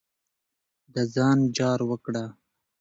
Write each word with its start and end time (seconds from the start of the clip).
د 0.93 0.95
ځان 1.13 1.37
جار 1.57 1.79
وکړه. 1.89 2.23